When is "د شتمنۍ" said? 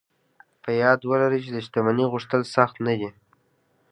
1.53-2.05